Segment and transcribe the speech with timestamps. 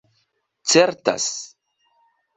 [0.71, 1.31] certas